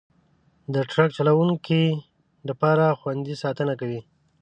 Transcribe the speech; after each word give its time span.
د 0.73 0.75
ټرک 0.89 1.09
چلوونکي 1.17 1.83
د 2.47 2.49
بار 2.59 2.77
خوندي 2.99 3.35
ساتنه 3.43 3.73
کوي. 3.79 4.01